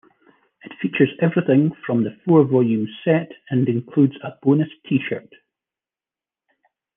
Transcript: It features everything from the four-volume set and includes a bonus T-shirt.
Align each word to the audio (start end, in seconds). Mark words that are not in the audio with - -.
It 0.63 0.71
features 0.81 1.11
everything 1.21 1.73
from 1.85 2.03
the 2.03 2.17
four-volume 2.25 2.87
set 3.05 3.33
and 3.51 3.69
includes 3.69 4.15
a 4.23 4.31
bonus 4.41 4.69
T-shirt. 4.89 5.31